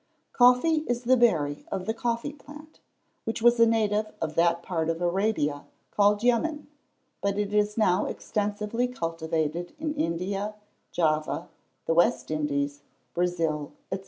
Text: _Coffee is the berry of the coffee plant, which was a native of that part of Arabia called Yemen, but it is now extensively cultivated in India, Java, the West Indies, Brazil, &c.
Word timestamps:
_Coffee 0.33 0.77
is 0.87 1.03
the 1.03 1.15
berry 1.15 1.63
of 1.71 1.85
the 1.85 1.93
coffee 1.93 2.33
plant, 2.33 2.79
which 3.23 3.39
was 3.39 3.59
a 3.59 3.67
native 3.67 4.07
of 4.19 4.33
that 4.33 4.63
part 4.63 4.89
of 4.89 4.99
Arabia 4.99 5.65
called 5.91 6.23
Yemen, 6.23 6.65
but 7.21 7.37
it 7.37 7.53
is 7.53 7.77
now 7.77 8.07
extensively 8.07 8.87
cultivated 8.87 9.75
in 9.77 9.93
India, 9.93 10.55
Java, 10.91 11.49
the 11.85 11.93
West 11.93 12.31
Indies, 12.31 12.81
Brazil, 13.13 13.73
&c. 13.93 13.99